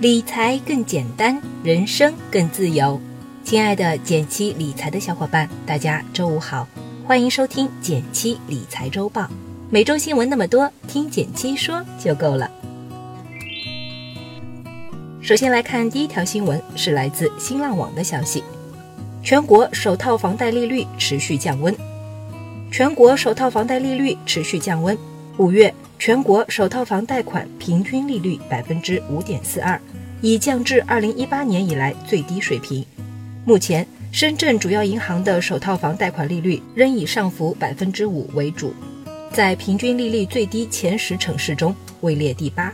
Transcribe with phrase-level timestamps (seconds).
[0.00, 3.00] 理财更简单，人生更自由。
[3.42, 6.68] 亲爱的减七理财的小伙伴，大家周五好，
[7.04, 9.28] 欢迎收听减七理财周报。
[9.68, 12.48] 每周新闻那么多，听减七说就够了。
[15.20, 18.44] 首先来看第一条新闻，是来自新浪网的消息：
[19.24, 21.74] 全国首套房贷利率持续降温。
[22.70, 24.96] 全国首套房贷利率持续降温。
[25.38, 29.80] 五月，全国首套房贷款平均利率百分之五点四二，
[30.20, 32.84] 已降至二零一八年以来最低水平。
[33.44, 38.74] 目前，深圳主要银行的首套房贷款利率仍以上浮百分之五为主，
[39.32, 42.72] 在平均利率最低前十城市中位列第八。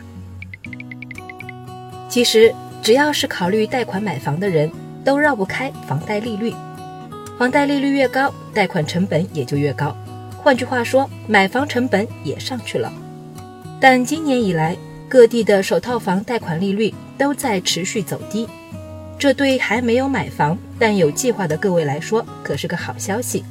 [2.08, 4.70] 其实，只要是考虑贷款买房的人，
[5.04, 6.52] 都绕不开房贷利率。
[7.38, 9.96] 房贷利率越高，贷款成本也就越高。
[10.36, 12.92] 换句话说，买房成本也上去了。
[13.80, 14.76] 但今年以来，
[15.08, 18.48] 各地的首套房贷款利率都在持续走低，
[19.18, 23.44] 这对还没有买房但有计划的各位来说可是个好消息。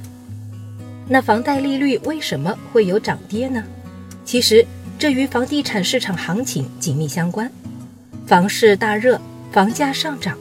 [1.07, 3.63] 那房贷利率为什么会有涨跌呢？
[4.25, 4.65] 其实
[4.97, 7.51] 这与房地产市场行情紧密相关。
[8.25, 9.19] 房市大热，
[9.51, 10.37] 房价上涨，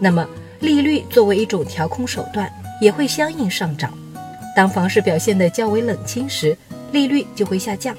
[0.00, 0.26] 那么
[0.60, 2.50] 利率作为一种调控手段。
[2.78, 3.90] 也会相应上涨。
[4.54, 6.54] 当房市表现得较为冷清时，
[6.92, 7.96] 利率就会下降。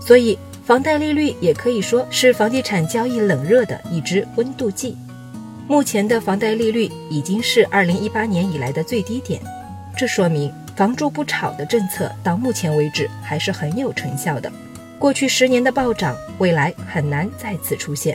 [0.00, 0.36] 所以，
[0.68, 4.94] 房贷利率也可以说是房地产交易冷热的一支温度计。
[5.66, 9.40] 目前的房贷利率已经是2018年以来的最低点，
[9.96, 14.52] 这说明“房住不炒”的政策到目前为止还是很有成效的。
[14.98, 18.14] 过去十年的暴涨，未来很难再次出现。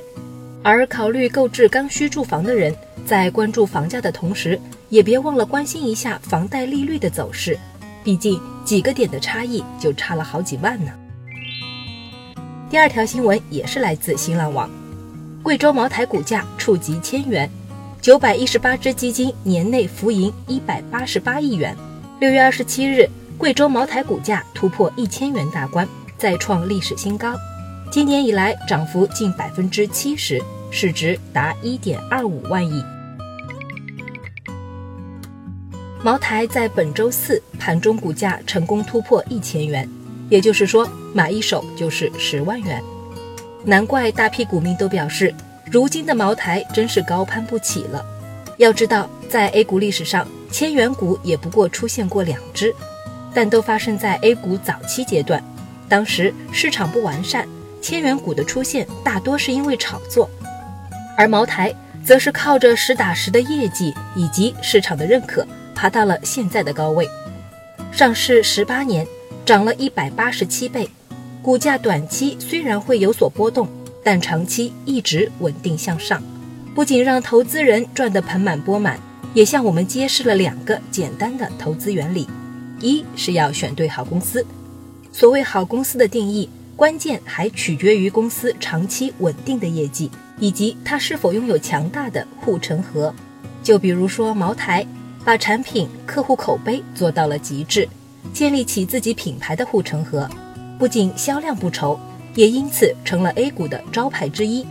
[0.62, 2.72] 而考虑购置刚需住房的人，
[3.04, 7.58] 在关注房价的同时，也别忘了关心一下房贷利率的走势，
[8.04, 10.92] 毕竟几个点的差异就差了好几万呢。
[12.74, 14.68] 第二条新闻也是来自新浪网，
[15.44, 17.48] 贵州茅台股价触及千元，
[18.02, 21.78] 九百一十八只基金年内浮盈一百八十八亿元。
[22.20, 25.88] 六月二十七日，贵州茅台股价突破一千元大关，
[26.18, 27.36] 再创历史新高。
[27.92, 32.84] 今年以来涨幅近百分之七十，市值达一点二五万亿。
[36.04, 39.88] 茅台在本周四盘中股价成功突破一千元，
[40.28, 42.84] 也就是说买一手就是十万元。
[43.64, 45.34] 难怪大批股民都表示，
[45.72, 48.04] 如今的茅台真是高攀不起了。
[48.58, 52.76] 要知道，在 A 股历史上，千元股也不过出现过两只，
[53.34, 55.44] 但都发生在 A 股早期阶段，
[55.88, 57.48] 当时市场不完善。
[57.82, 60.30] 千元股的出现大多是因为炒作，
[61.18, 61.74] 而茅台
[62.06, 67.06] 则是靠着实打实的业绩以及市场的认可，爬到了现在的高位。
[67.92, 69.06] 上市十八年，
[69.46, 70.90] 涨了一百八十七倍，
[71.44, 73.68] 股价短期虽然会有所波动，
[74.02, 76.24] 但长期一直稳定向上，
[76.74, 78.98] 不仅让投资人赚得盆满钵满，
[79.34, 82.26] 也向我们揭示了两个简单的投资原理：
[82.80, 84.46] 一是要选对好公司。
[85.12, 86.50] 所谓好公司的定义。
[86.76, 90.10] 关键还取决于公司长期稳定的业绩，
[90.40, 93.14] 以及它是否拥有强大的护城河。
[93.62, 94.84] 就比如说茅台，
[95.24, 97.88] 把产品、客户口碑做到了极致，
[98.34, 100.28] 建立起自己品牌的护城河，
[100.84, 101.98] 不仅销量不愁，
[102.36, 104.68] 也因此成了 A 股的招牌之一。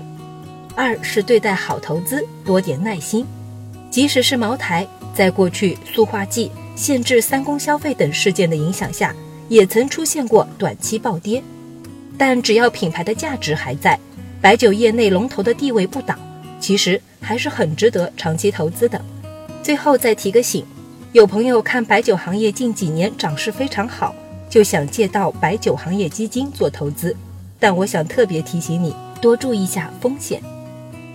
[0.75, 3.25] 二是对待好投资多点耐心，
[3.91, 9.17] 即使是茅台，在过去塑化剂、限制三公消费等事件的影响下，
[9.49, 11.43] 也曾出现过短期暴跌。
[12.19, 13.99] 但只要品牌的价值还在，
[14.39, 16.15] 白酒业内龙头的地位不倒，
[16.61, 19.03] 其实还是很值得长期投资的。
[19.62, 20.62] 最后再提个醒，
[21.12, 24.15] 有朋友看白酒行业近几年涨势非常好，
[24.52, 27.16] 就想借到白酒行业基金做投资，
[27.58, 30.42] 但我想特别提醒你，多注意一下风险。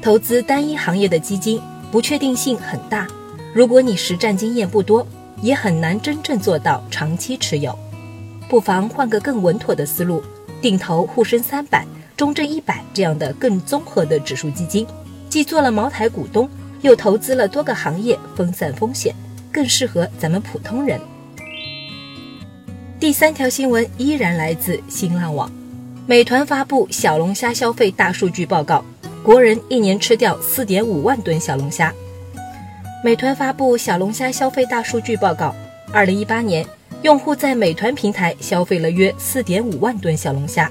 [0.02, 1.62] 投资单一行业的基金
[1.92, 3.08] 不确定性很大，
[3.54, 5.06] 如果你实战经验不多，
[5.40, 7.78] 也很难真正做到长期持有，
[8.50, 10.24] 不妨换个更稳妥的思路。
[10.60, 11.86] 定投沪深三百、
[12.16, 14.88] 中证一百这样的更综合的指数基金，
[15.30, 16.50] 既做了茅台股东，
[16.82, 19.14] 又投资了多个行业，分散风险，
[19.52, 21.00] 更适合咱们普通人。
[23.00, 25.52] 第三条新闻依然来自新浪网，
[26.08, 28.84] 美团发布小龙虾消费大数据报告，
[29.22, 31.94] 国人一年吃掉四点五万吨小龙虾。
[33.04, 35.54] 美团发布小龙虾消费大数据报告，
[35.94, 36.66] 二零一八年。
[37.04, 40.70] 用户在美团平台消费了约四点五万吨小龙虾，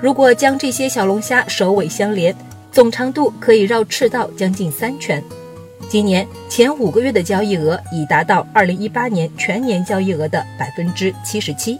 [0.00, 2.34] 如果将这些小龙虾首尾相连，
[2.72, 5.22] 总长度可以绕赤道将近三圈。
[5.88, 11.78] 今年前五个月的交易额已达到二零一八年全年交易额的百分之七十七。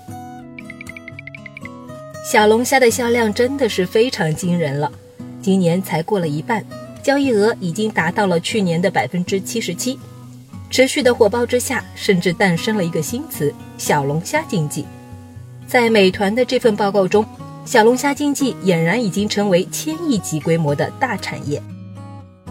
[2.24, 4.90] 小龙虾的销量真的是非常惊人了，
[5.42, 6.64] 今年才过了一半，
[7.02, 9.98] 交易额已经达到了去年的百分之七十七。
[10.70, 14.84] 持续的火爆之下，甚至诞生了一个新词“小龙虾经济”。
[15.66, 17.24] 在美团的这份报告中，
[17.64, 21.60] 小龙虾经济俨然已经成为千亿级规模的大产业。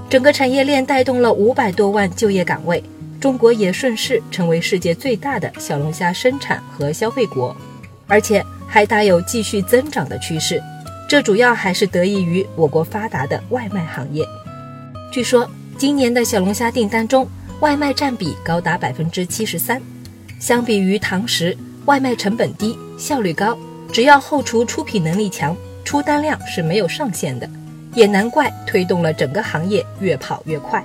[0.10, 2.84] 整个产业链带动了五百多万就业岗位，
[3.22, 7.56] 中国也顺势成为世界最大的小龙虾生产和消费国，
[8.08, 10.60] 而且还大有继续增长的趋势。
[11.08, 14.26] 这主要还是得益于我国发达的外卖行业。
[15.12, 15.48] 据说
[15.78, 17.28] 今年的小龙虾订单中，
[17.60, 19.80] 外卖占比高达百分之七十三。
[20.40, 23.56] 相比于堂食，外卖成本低，效率高，
[23.92, 27.48] 只要后厨出品能力强，出单量是没有上限的。
[27.94, 30.84] 也难怪推动了整个行业越跑越快。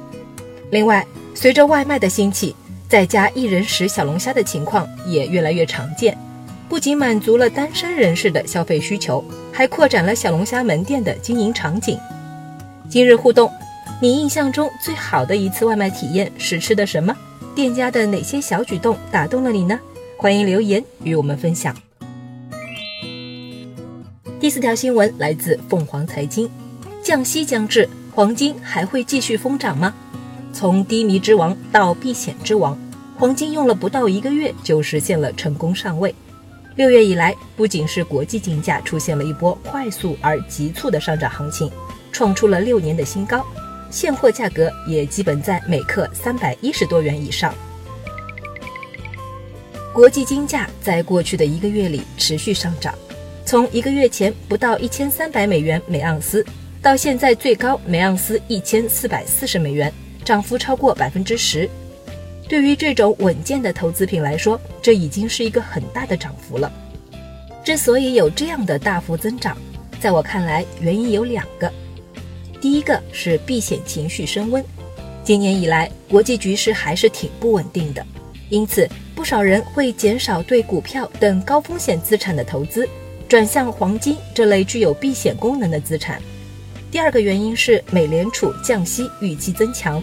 [0.71, 2.55] 另外，随着外卖的兴起，
[2.89, 6.17] 在家一人食小龙虾的情况也越来越常见。
[6.69, 9.23] 不仅满足了单身人士的消费需求，
[9.53, 11.99] 还扩展了小龙虾门店的经营场景。
[12.89, 13.51] 今日互动，
[14.01, 17.15] 你印象中最好的一次外卖体验是吃的什么？
[17.55, 19.79] 店家的哪些小举动打动了你呢？
[20.17, 21.77] 欢迎留言与我们分享。
[24.41, 26.51] 第四条新闻来自凤凰财经。
[27.05, 29.93] 降息将至，黄金还会继续疯涨吗？
[30.55, 32.79] 从低迷之王到避险之王，
[33.19, 36.15] 黄金用了不到一个月就实现了成功上位。
[36.77, 41.71] 六月以来，不仅是国际金价出现了一波快速而急促的上涨行情，
[42.11, 43.45] 创出了六年的新高，
[43.91, 47.55] 现货价格也基本在每克三百一十多元以上。
[49.93, 52.95] 国际金价在过去的一个月里持续上涨，
[53.45, 56.43] 从一个月前不到一千三百美元每盎司。
[56.85, 59.91] 到现在最高每盎司一千四百四十美元，
[60.23, 61.67] 涨幅超过百分之十。
[62.47, 66.71] 对于这种稳健的投资品来说，这已经是一个很大的涨幅了。
[67.65, 69.57] 之所以有这样的大幅增长，
[69.99, 71.73] 在我看来原因有两个。
[72.61, 74.63] 第一个是避险情绪升温，
[75.25, 78.05] 今年以来国际局势还是挺不稳定的，
[78.51, 82.87] 因此不少人会减少对股票等高风险资产的投资，
[83.27, 86.21] 转向黄金这类具有避险功能的资产。
[86.95, 90.01] 第二个原因是美联储降息预期增强，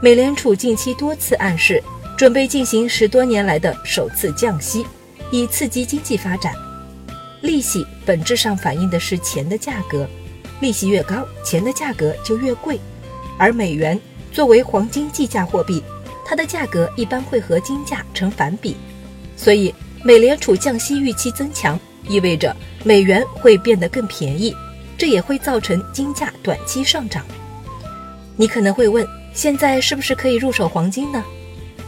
[0.00, 1.82] 美联储近期多次暗示
[2.16, 4.86] 准备进行十多年来的首次降息，
[5.32, 6.54] 以刺激经济发展。
[7.40, 10.08] 利息本质上反映的是钱的价格，
[10.60, 12.78] 利息越高，钱的价格就越贵。
[13.36, 14.00] 而美元
[14.30, 15.82] 作为黄金计价货币，
[16.24, 18.76] 它的价格一般会和金价成反比，
[19.36, 19.74] 所以
[20.04, 21.76] 美联储降息预期增强，
[22.08, 22.54] 意味着
[22.84, 24.54] 美元会变得更便宜。
[24.98, 27.24] 这也会造成金价短期上涨。
[28.36, 31.24] 你可能会问，现在是不是可以入手黄金呢？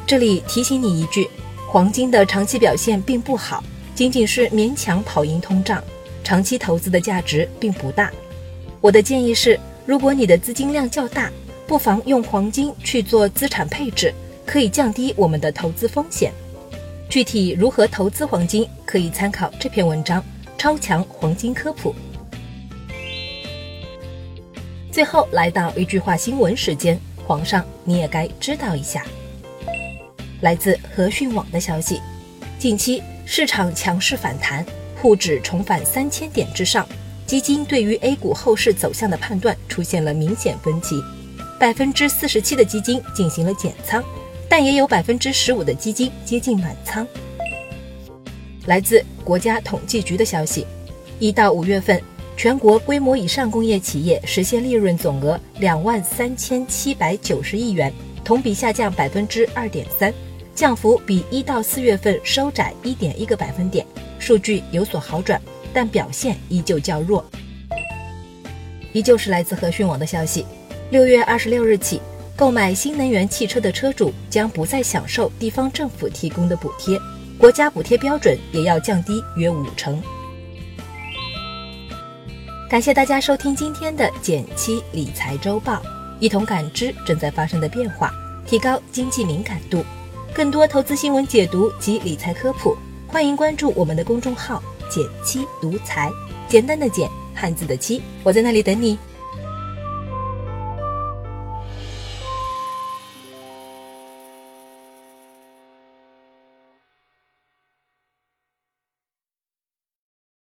[0.07, 1.29] 这里提醒你一句，
[1.67, 3.63] 黄金的长期表现并不好，
[3.95, 5.83] 仅仅是勉强跑赢通胀，
[6.25, 8.11] 长期投资的价值并不大。
[8.81, 11.31] 我的建议是，如果你的资金量较大，
[11.67, 14.15] 不妨用黄金去做资产配置，
[14.47, 16.33] 可以降低我们的投资风险。
[17.11, 20.21] 具体如何投资黄金，可以参考这篇文章
[20.57, 21.91] 《超强黄金科普》。
[24.99, 29.06] 最后来到一句话新闻时间，皇上你也该知道一下。
[30.41, 32.00] 来自和讯网的消息，
[32.59, 34.67] 近期市场强势反弹，
[34.97, 36.85] 沪指重返三千点之上，
[37.28, 41.00] 基金对于 A 股后市走向的判断出现了明显分歧。
[41.61, 44.02] 百分之四十七的基金进行了减仓，
[44.49, 47.07] 但也有百分之十五的基金接近满仓。
[48.67, 50.67] 来自国家统计局的消息，
[51.21, 52.02] 一到五月份。
[52.38, 57.92] 全国规模以上工业企业实现利润总额两万三千七百九十亿元，
[58.25, 60.14] 同比下降百分之二点三，
[60.54, 63.85] 降幅比一到四月份收窄一点一个百分点，
[64.21, 65.42] 数据有所好转，
[65.73, 67.25] 但表现依旧较弱。
[68.92, 70.47] 依旧是来自和讯网的消息，
[70.90, 72.00] 六月二十六日起，
[72.37, 76.97] 购买新能源汽车的车主将不再享受地方政府提供的补贴，
[77.37, 80.00] 国家补贴标准也要降低约五成。
[82.69, 85.81] 感谢大家收听今天的减七理财周报，
[86.21, 88.13] 一同感知正在发生的变化，
[88.45, 89.83] 提高经济敏感度。
[90.35, 96.11] 更多投资新闻解读及理财科普，欢迎关注我们的公众号“减七独裁”，
[96.47, 98.99] 简单的简，汉字的七，我在那里等你。